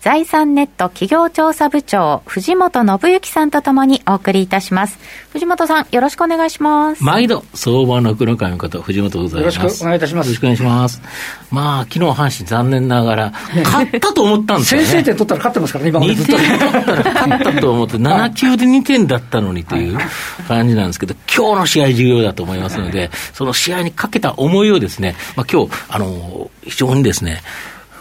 [0.00, 4.98] 財産ネット企業調査部長、藤本信之さんとともにお送りいたします。
[5.34, 7.04] 藤本さん、よろしくお願いします。
[7.04, 9.56] 毎度、相場の黒会の方、藤本でございます。
[9.56, 10.28] よろしくお願いいたします。
[10.28, 11.02] よろしくお願いします。
[11.50, 13.32] まあ、昨日阪神残念ながら、
[13.62, 14.86] 勝ったと思ったんですよね。
[14.86, 19.98] 先制点取ったら勝ってますからね、今まで2点取ったら勝ったと思って、 7球で2点だったのにという
[20.48, 27.42] 感じなんですけど、今日の試合重要だと思いますので、その試合にかけた思いをですね、まあ今日、あの、非常にですね、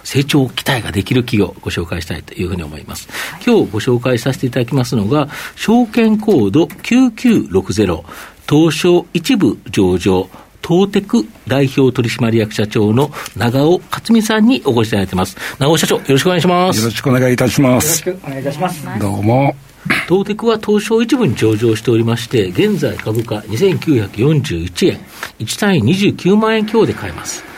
[0.09, 3.07] 成長期待ができる企業をご紹介したいというふうに思います。
[3.45, 8.03] 今日ご紹介させていただきますのが、証券コード9960、
[8.49, 10.27] 東証一部上場、
[10.67, 15.37] 東テク代表取締役社長の長尾克美さんにお越しいただいています。
[15.59, 16.79] 長尾社長、よろしくお願いします。
[16.79, 18.09] よろしくお願いいたします。
[18.09, 18.83] よろしくお願いいたします。
[18.99, 19.55] どうも。
[20.07, 24.99] 東テクは東証一部に上場しておりまして、現在株価2941円、
[25.37, 27.48] 1単位29万円強で買えます。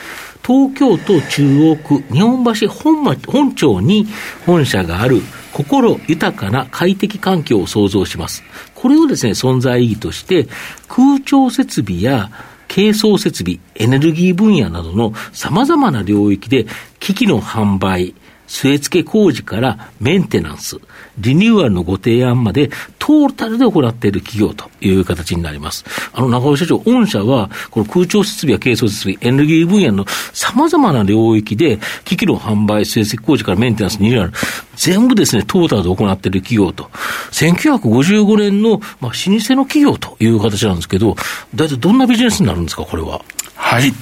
[0.44, 4.06] 東京都中央区日本橋本町本町に
[4.44, 5.20] 本社がある
[5.52, 8.42] 心豊かな快適環境を創造します。
[8.74, 10.48] これをですね、存在意義として、
[10.88, 12.30] 空調設備や
[12.68, 16.66] 軽装設備、エネルギー分野などの様々な領域で
[16.98, 18.14] 機器の販売、
[18.48, 20.78] 据え付け工事からメンテナンス、
[21.18, 25.84] リニューアルのご提案まで、トータルで行っている企業という形になります。
[26.12, 34.32] あの、中尾社長、御社は、この空調設備や軽装設備、エネルギー分野の様々な領域で、機器の販売、据え付け工事からメンテナンス、リニューアル、
[34.76, 36.90] 全部ですね、トータルで行っている企業と、
[37.32, 41.16] 1955年の、まあ、老舗の企業という形なんですけど、
[41.54, 43.22] 大体どんなビジネスになるんですか、これは。
[43.54, 43.92] はい。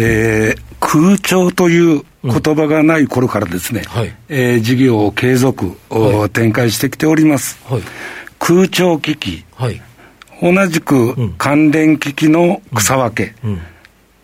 [0.00, 7.58] えー、空調という言葉がない頃からですね、うんはい、えー、事業を継続、はい、展開してきております。
[7.68, 7.82] はい、
[8.38, 9.82] 空調機器、はい、
[10.40, 13.50] 同じく関連機器の草分け、うん。
[13.50, 13.60] うん。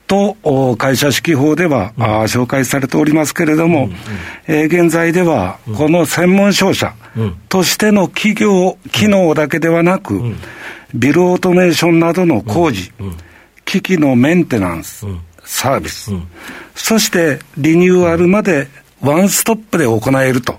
[0.06, 3.96] と会社指揮法では、うん、紹介されておりますけれども、うんうん、
[4.46, 6.94] えー、現在では、この専門商社
[7.48, 10.20] としての企業、機能だけではなく、
[10.94, 12.92] ビルオートメーションなどの工事、
[13.64, 15.06] 機器のメンテナンス、
[15.44, 16.12] サービス、
[16.74, 18.68] そしてリニューアルまで
[19.00, 20.56] ワンストップで行えると。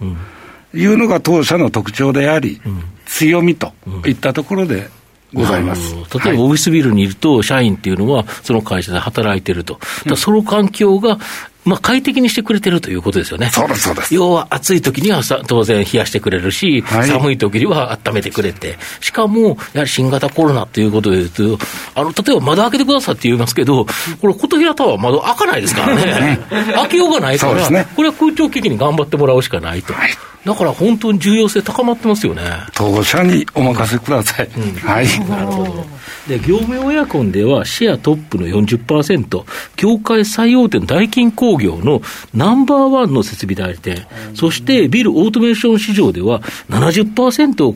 [0.75, 2.61] いうのが当社の特徴であり、
[3.05, 3.73] 強みと
[4.05, 4.89] いったところで
[5.33, 5.95] ございます。
[6.23, 9.79] 例えばオフィスビルにいると、社員っていうのは、その会社で働いてると。
[10.17, 11.17] その環境が
[11.65, 13.49] まあ、快適にしてくれてるということですよね。
[13.49, 14.13] そうです、そうです。
[14.13, 21.65] 要は暑い時にはさ当然冷やしてくれるし、はい、寒い時には温めてくれて、しかも、やはり新型コロナということで言うと、
[21.95, 23.85] あの、例えば窓開けてくださいって言いますけど、
[24.21, 26.39] これ、琴平タワー窓開かないですからね。
[26.49, 29.93] 開けようがないから、ね、これは空調機器に頑張ってもらうしかないと。
[29.93, 30.11] はい
[30.45, 32.43] だから本当に重要性高まってますよね。
[32.75, 34.47] 当社にお任せください。
[34.55, 35.19] うん、はい。
[35.27, 35.85] なるほど。
[36.27, 39.43] で、業務用エアコンではシェアトップの40%、
[39.75, 42.01] 業界最大手のダイキン工業の
[42.33, 47.75] ナンバーワンの設備代理店、そしてビルオートメーション市場では70%を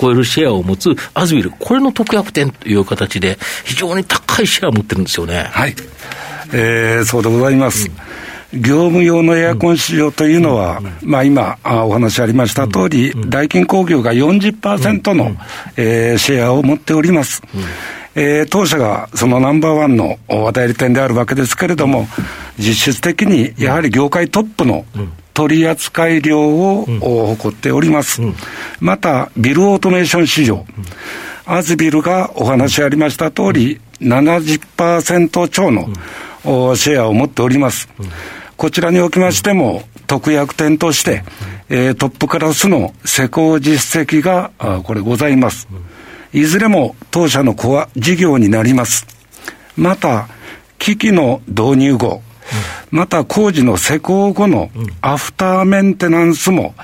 [0.00, 5.48] 超えるシェアを持つアズビル、これの特約店という形で、非常に高いシェアを持ってるんですよね。
[5.50, 5.74] はい。
[6.52, 7.88] えー、そうでございます。
[7.88, 7.94] うん
[8.52, 15.36] 業務用のエアコン市場というのは、まあ今お話ありました通り、ダイキン工業が40%の、
[15.76, 17.42] えー、シェアを持っております。
[18.14, 20.18] えー、当社がそのナンバーワンの
[20.52, 22.08] 代理店であるわけですけれども、
[22.58, 24.84] 実質的にやはり業界トップの
[25.34, 26.86] 取扱量を
[27.36, 28.20] 誇っております。
[28.80, 30.64] また、ビルオートメーション市場。
[31.46, 35.88] アズビルがお話ありました通り、70%超の
[36.76, 37.88] シェアを持っております。
[38.56, 41.24] こちらにおきましても、特約店として、
[41.68, 45.68] えー、トップクラスの施工実績が、あこれございます。
[46.32, 49.06] いずれも当社のコア事業になります。
[49.76, 50.28] また、
[50.78, 52.22] 機器の導入後、
[52.90, 56.74] また工事の施工後のアフターメンテナンスも、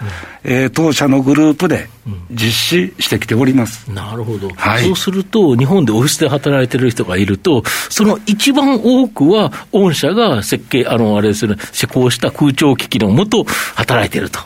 [0.45, 1.89] うん、えー、当社のグループで
[2.31, 3.91] 実施してきております。
[3.91, 4.49] なるほど。
[4.51, 13.45] はい、そうすると、日本でオフィスで働いてる人がいると、その一番多くは、御社が設計、あの、あれですね、施工した空調機器のもと
[13.75, 14.41] 働いてると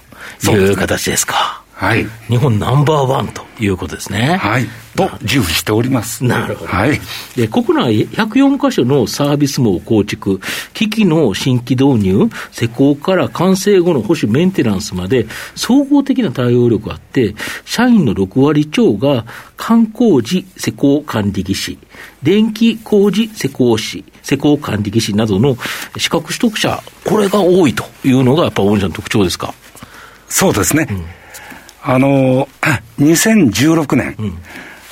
[0.50, 1.60] いう形ですか。
[1.81, 2.06] はい。
[2.29, 4.37] 日本ナンバーワンということですね。
[4.37, 4.67] はい。
[4.94, 6.23] と、自負しております。
[6.23, 6.71] なるほど。
[6.71, 7.00] はい。
[7.37, 10.41] で国内104カ所のサービス網を構築、
[10.75, 17.35] 機器の新規導入、施工から完成後の保守、メンテナンスまで、総合的な対応力があって、
[17.65, 19.25] 社員の6割超が
[19.56, 21.79] 観光時施工管理技師、
[22.23, 25.56] 電気工事施工士、施工管理技師などの
[25.97, 29.55] 資格取得者、これが多いというのが、やっぱ御社の特徴ですか？
[30.29, 30.87] そうですね。
[31.82, 32.49] あの、
[33.00, 34.17] 2016年、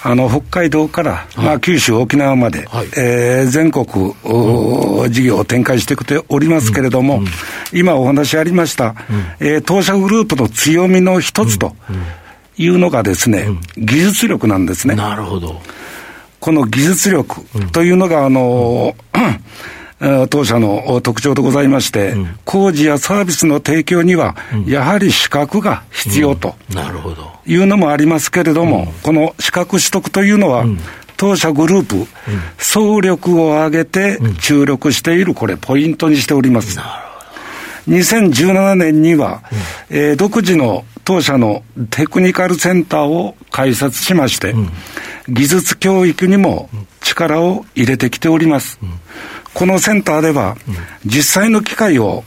[0.02, 2.86] あの、北海道から、まあ、九州、沖縄まで、はい。
[2.96, 7.22] えー全国、お事業を展開してきておりますけれども、
[7.72, 8.94] 今お話ありました、
[9.40, 11.74] えー当社グループの強みの一つと
[12.56, 14.94] いうのがですね、技術力なんですね。
[14.94, 15.60] なるほど。
[16.40, 17.42] この技術力
[17.72, 19.38] というのが、あの、えー
[20.30, 22.14] 当社の特徴でございまして、
[22.44, 24.36] 工事やサービスの提供には、
[24.66, 27.32] やはり資格が必要となるほど。
[27.46, 30.64] いうのもありますけれども、この資格取得というのは、
[31.16, 32.06] 当社グループ、
[32.58, 36.78] 総力を挙げて注力している、これ、ポイントにしております。
[37.88, 39.42] 2017年には、
[39.90, 44.54] えー独自の当社のテクニカルセンターを開設しまして、
[45.26, 46.68] 技術教育にも
[47.00, 48.78] 力を入れてきております。
[49.54, 50.56] このセンターでは、
[51.04, 52.24] 実際の機械を、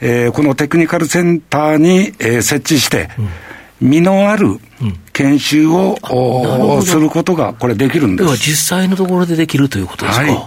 [0.00, 3.08] えーこのテクニカルセンターに、えー設置して、
[3.80, 4.58] 身のある
[5.12, 6.82] 研修を、おなるほど。
[6.82, 8.42] することが、これできるんで要はす。
[8.50, 10.24] 実際のところでできるということですか？
[10.26, 10.38] はい。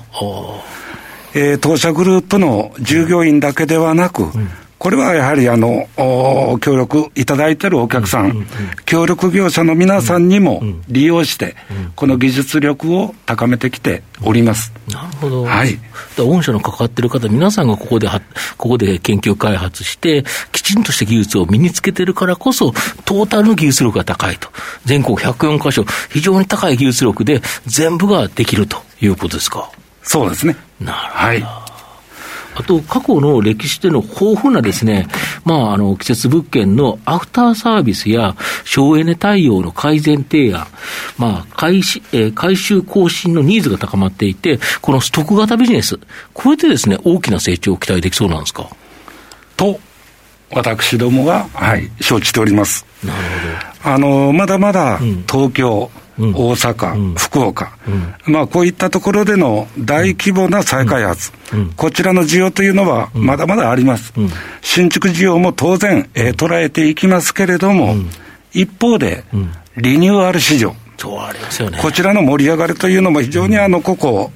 [1.36, 4.24] えー当社グループの従業員だけではなく、
[4.78, 8.46] これはやはりあの、お協力いただいているお客さん、
[8.86, 11.56] 協力業者の皆さんにも利用して、
[11.96, 14.72] この技術力を高めてきております。
[14.92, 15.44] なるほど。
[15.44, 15.80] はい
[16.18, 18.22] 御社の関わってる方、皆さんがここでは、
[18.58, 22.72] ここで研究開発して、きちんとした技術を身につけてるからこそ、
[23.06, 24.50] トータルの技術力が高いと。
[24.86, 29.70] 全国104カ所、非常に高い技術力で全部ができるということですか？
[30.04, 30.56] そうですね。
[30.80, 31.14] なるほど。
[31.16, 31.65] はい。
[32.58, 35.08] あと、過去の歴史での豊富なですね、
[35.44, 40.66] まあ、あの、季節物件のアフターサービスや省エネ対応の改善提案、
[41.18, 46.00] まあ、回し、えー回収更新のニーズが高まっていて、このストック型ビジネス、
[46.34, 48.70] これでですね、大きな成長を期待できそうなんですか？
[49.58, 49.80] と、
[50.52, 52.86] 私どもは、はい、承知しております。
[53.04, 53.20] なる
[53.84, 55.00] あの、まだまだ
[55.30, 57.74] 東京、うん大阪、福岡、
[58.26, 61.32] まあこういったところでの大規模な再開発、
[61.76, 64.14] こちらの需要というのはまだまだあります。
[64.62, 67.96] 新築需要も当然、えー捉えていきますけれども、
[68.54, 69.24] 一方で、
[69.78, 70.74] リニューアル市場。
[71.82, 74.32] こちらの盛り上がりというのも非常にあの、ここ、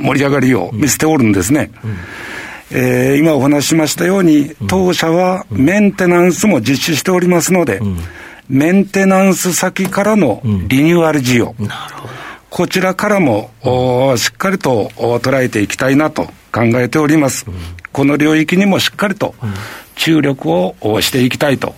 [0.00, 1.70] 盛り上がりを見せておるんですね。
[2.70, 7.80] えー今お話ししましたように、当社はメンテナンスも実施しておりますので、
[8.48, 12.14] メンテナンス先からのリニューアル需要、なるほど。
[12.50, 17.46] こちらからも、おしっかりとお捉えていきたいなと考えております。
[17.92, 19.34] この領域にもしっかりと
[19.94, 21.74] 注力をおしていきたいと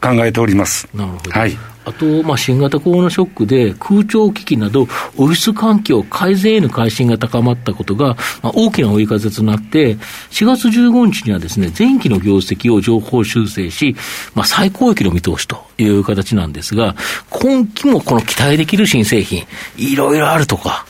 [0.00, 0.88] 考えております。
[0.94, 1.30] なるほど。
[1.32, 1.58] はい。
[1.86, 9.94] あと、まあ、新型コロナショックで空調機器など、オフィス環境改善への関心が高まったことが、まあ、大きな追い風となって、
[10.30, 13.94] 4月15日にはですね、前期の業績を情報修正し、
[14.34, 16.96] まあ、最高益の見通しという形なんですが、
[17.30, 19.44] 今期もこの期待できる新製品、
[19.76, 20.84] いろいろあるとか。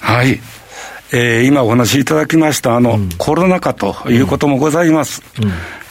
[0.00, 0.40] はい。
[1.12, 5.22] えー今お話しいただきました、あの、コロナ禍ということもございます。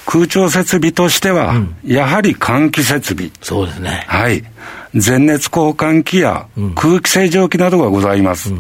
[0.08, 3.30] 空調設備としては、やはり換気設備。
[3.42, 4.06] そうですね。
[4.08, 4.42] はい。
[4.96, 8.54] 全熱交換器や空気清浄機などがございます。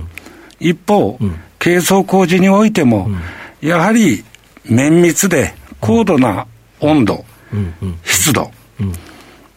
[0.60, 1.17] 一方、
[1.57, 3.10] 軽装工事においても、
[3.62, 4.25] やはり
[4.65, 6.48] 綿密で高度な
[6.81, 7.24] 温度、
[8.03, 8.51] 湿度、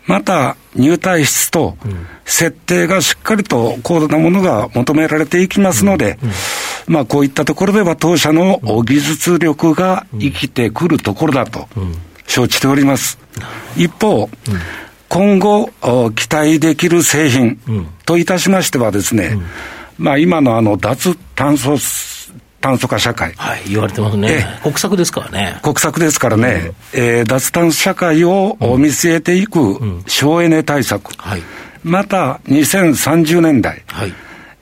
[0.06, 1.76] また入退室と
[2.24, 6.18] 設定がしっかりと高度なものが求められていきますので、
[6.90, 11.68] まあこういったところでは当社の技術力が生きてくるところだと
[12.26, 13.16] 承知しております。
[13.76, 14.28] 一方、
[15.08, 17.60] 今後お期待できる製品
[18.06, 19.38] といたしましてはですね、
[19.98, 21.78] まあ今のあの脱炭素
[22.60, 24.44] 炭素化社会、はい、言われてますね。
[24.58, 24.60] え。
[24.64, 25.60] 国策ですからね。
[25.62, 31.42] 国策ですからね、えー脱炭素社会を見据えていく省エネ対策、はい。
[31.84, 34.12] また2030年代、はい。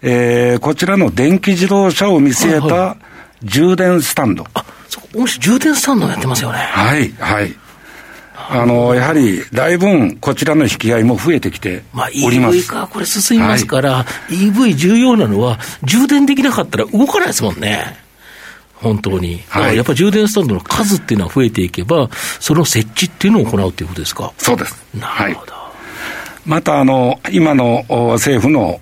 [0.03, 3.07] えーこちらの電気自動車を見据えはいはた
[3.43, 4.45] 充電スタンド。
[4.55, 6.59] あ、そこ、もし充電スタンドもやってますよね。
[6.59, 7.55] はい、はい。
[8.51, 12.57] あの、やはり、だいぶこちらの引き合いも増えてきてまあ、おります。
[12.59, 17.97] EV 化、これ進みますから、EV 重要なのは、充電できなかったら動かないですもんね。
[18.75, 19.43] 本当に。
[19.49, 22.09] はい、やっぱり充電スタンドの数っていうのは増えていけば、
[22.41, 24.33] その設置っていうのを行うということですか？
[24.39, 24.75] そうです。
[24.95, 25.53] なるほど。
[25.53, 25.68] はい
[26.49, 28.81] またあの、今の政府の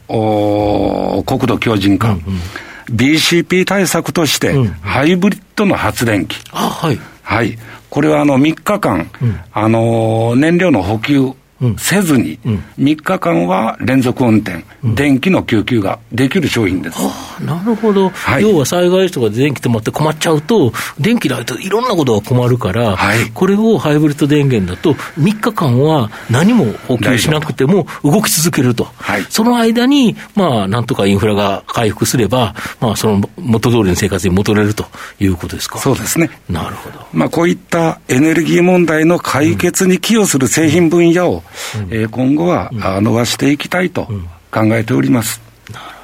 [1.26, 6.36] 国土強靭化、うんうん、BCP 対策として、ハイブリッドの発電機。
[6.52, 7.00] あ、はい。
[7.22, 7.58] はい。
[7.90, 11.32] これはあの3日間、うん、あの、燃料の補給、
[11.78, 12.38] せずに、
[12.78, 16.98] 3日間は連続運転、うん、電気の供給ができる商品です。
[16.98, 17.10] は
[17.40, 34.86] あ、なるほど、はい、要は災害時とかで電気止まって困っちゃうと、電気ないといろんなことが困るから、はい、これをハイブリッド電源だと、3日間は何も補給しなくても動き続けると、はい、その間に、まあ、なんとかインフラが回復すれば、まあ、その元通りの生活に戻れると
[35.20, 35.78] いうことですか。
[35.78, 36.30] そうですね。
[36.50, 37.06] なるほど。
[37.12, 41.42] まあ、こういったエネルギー問題の解決に寄与する製品分野を、
[41.76, 44.08] うん、えー、今後は、うん、伸ばしていきたいと
[44.50, 45.40] 考えております。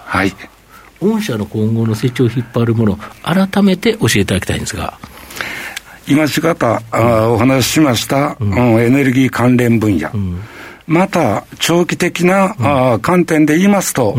[0.05, 0.35] はい。
[1.01, 4.99] 御社の今後の成長を引っ張るもの、改めて教えていただきたいんですが。
[6.07, 10.43] 今しがたあお話ししました、うん、エネルギー関連分野、うん、
[10.87, 14.17] また長期的な、うん、あ観点で言いますと、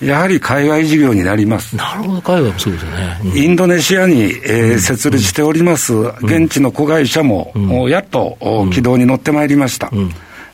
[0.00, 1.76] やはり海外事業になります。
[1.76, 3.20] なるほど、海外もそうですよね。
[3.34, 7.52] インドネシアに、えー、設立しております、現地の子会社も、
[7.88, 8.38] やっと、
[8.72, 9.90] 軌道に乗ってまいりました。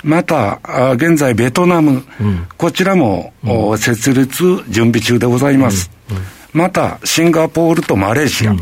[0.03, 0.61] また、
[0.95, 5.91] 現在、ベトナム、うん、こちらも、うん、設立準備中でございます。
[6.11, 8.55] うん、また、シンガポールとマレーシア。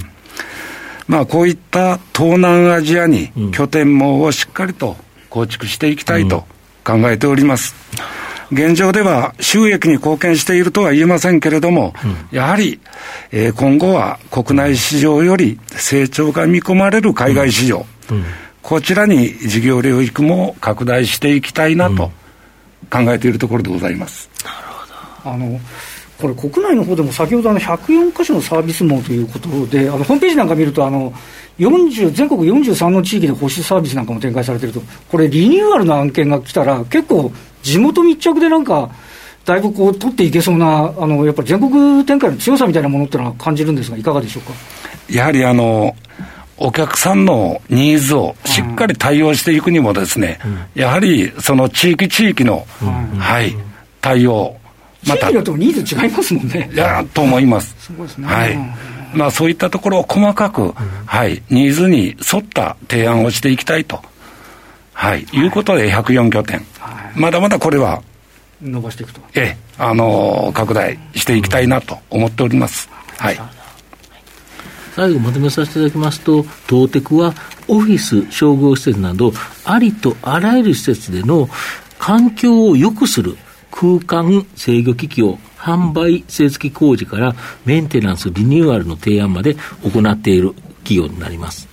[1.07, 4.97] まあ、こういった東南アジアに拠点網をしっかりと
[5.30, 6.45] 構築していきたいと
[6.85, 7.75] 考えております。
[8.50, 11.95] 現状では収益に貢献しているとは言えませんけれども、
[12.30, 12.80] やはり、
[13.30, 17.87] えー、今後は国内市場より成長が見込まれる海外市場、
[18.68, 22.12] こちらに事業領域も拡大していきたいなと
[22.90, 24.28] 考えているところでございます。
[24.44, 24.87] なるほ
[25.25, 25.58] どあの
[26.20, 31.10] これ、国内の方でも先ほどあの104箇所のサービス網ということで、あのホームページなんか見るとあの
[31.58, 37.32] 40、全国43の地域で保守サービスなんかも展開されてると、これ、リニューアルの案件が来たら、結構、
[37.62, 38.90] 地元密着でなんか、
[39.46, 44.52] だいぶこう取っていけそうな、あのやっぱり全国展開の強さみたいなものっていうのは感じるんですが、いかがでしょうか？
[45.08, 45.96] やはりあの
[46.60, 48.34] お客さんのニーズを
[48.78, 53.54] かり対応していくにもですね、うん、やはりその地域地域の、うん、はい、
[54.00, 54.56] 対応、
[55.06, 55.26] また。
[55.26, 56.70] 地域によってもニーズ違いますもんね。
[56.73, 57.75] いや、と思います。
[57.78, 58.26] すごいですね。
[58.26, 58.58] はい。
[59.14, 60.75] まあそういったところを細かく、
[61.06, 64.00] はい、ニーズに沿った提案をしていきたいと、
[64.92, 66.58] はい、いうことで104拠点。
[66.78, 68.02] はい、まだまだこれは、
[68.61, 69.20] 伸ばしていくと。
[69.35, 72.88] ええ、あのー、拡大していきたいなと思っております。
[73.18, 73.40] はい。
[74.94, 77.32] 最後まとめさせていただきますと、東テクは
[77.68, 79.32] オフィス、商業施設など、
[79.64, 81.48] ありとあらゆる施設での
[81.98, 83.37] 環境を良くする
[83.70, 87.34] 空間制御機器を販売、製付工事から
[87.64, 91.68] メンテナンス、リニューアルの提案まで行っている企業になります。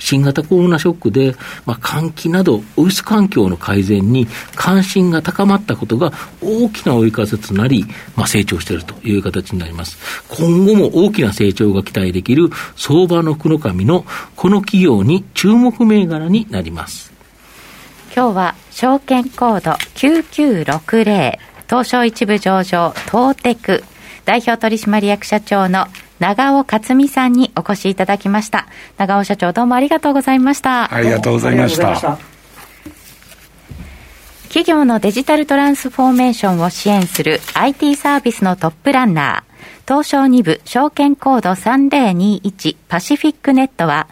[0.00, 4.26] 新型コロナショックで、まあ、換気など、オフィス環境の改善に
[4.56, 7.84] 関心が高まったことが大きな追い風となり、
[8.16, 9.98] まあ、成長しているという形になります。
[10.28, 14.04] 今後も大きな成長が期待できる相場の福の神の
[14.34, 17.12] この企業に注目銘柄になります。
[18.14, 21.38] 今日は証券コード9960
[21.68, 23.84] 東証一部上場東テク
[24.24, 25.86] 代表取締役社長の
[26.20, 28.66] 長尾克美さんにお越しいただきました。
[28.98, 30.94] 長尾社長どうもありがとうございました。
[30.94, 32.18] ありがとうございました。
[34.44, 44.06] 企業のデジタルトランスフォーメーションを支援する IT サービスのトップランナー、東証2部証券コード3021パシフィックネットは、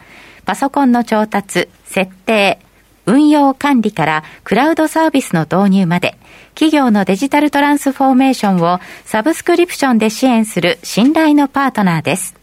[0.47, 2.59] パソコンの調達、設定、
[3.05, 6.17] 運用管理からクラウドサービスの導入まで、
[6.59, 12.35] 企業のデジタルトランスフォーメーションをサブスクリプションで支援する信頼のパートナーです。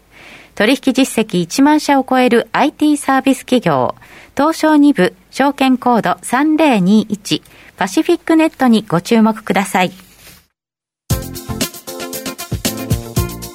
[0.55, 3.93] 取引実績1万社を超える IT サービス企業、
[4.37, 7.41] 東証2部証券コード3021
[7.75, 9.91] パシフィックネットにご注目ください。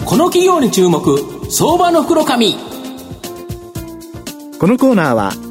[0.04, 1.16] この企業に注目、
[1.50, 2.54] 相場の袋紙。
[4.58, 5.32] このコーナーは